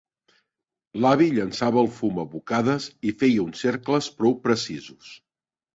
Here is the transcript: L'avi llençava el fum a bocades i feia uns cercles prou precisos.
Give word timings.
L'avi 1.05 1.27
llençava 1.35 1.81
el 1.83 1.91
fum 1.99 2.19
a 2.23 2.27
bocades 2.33 2.89
i 3.11 3.15
feia 3.21 3.45
uns 3.47 3.65
cercles 3.69 4.13
prou 4.23 4.39
precisos. 4.49 5.17